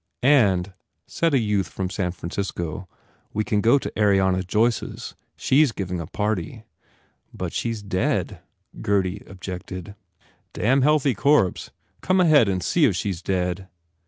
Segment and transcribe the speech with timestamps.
[0.23, 0.73] u And,"
[1.05, 2.89] said a youth from San Francisco,
[3.33, 5.13] "we can go to Ariana Joyce s.
[5.35, 6.63] She s giving a party."
[7.35, 8.39] "But she s dead,"
[8.81, 9.89] Gurdy objected.
[9.89, 11.69] 1 08 M A R G O T "Damn healthy corpse!
[12.01, 13.67] Come ahead and see if she s dead!"